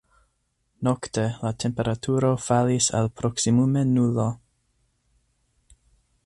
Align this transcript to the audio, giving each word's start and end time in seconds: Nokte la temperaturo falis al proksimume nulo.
Nokte 0.87 1.25
la 1.41 1.51
temperaturo 1.63 2.31
falis 2.45 2.87
al 3.01 3.11
proksimume 3.21 3.85
nulo. 3.93 4.27